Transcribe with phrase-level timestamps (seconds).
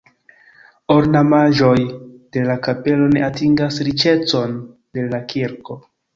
[0.95, 1.75] Ornamaĵoj
[2.37, 4.59] de la kapelo ne atingas riĉecon
[4.99, 5.81] de la kirko.